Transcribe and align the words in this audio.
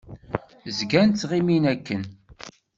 Zgan 0.77 1.09
ttɣimin 1.11 1.63
akken. 1.73 2.03